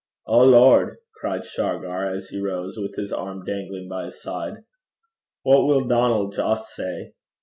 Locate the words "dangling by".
3.45-4.05